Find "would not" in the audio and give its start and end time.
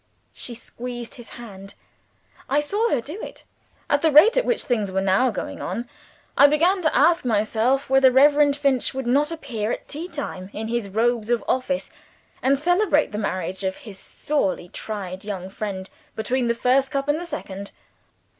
8.95-9.31